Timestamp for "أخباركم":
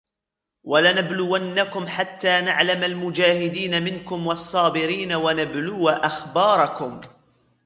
5.89-7.01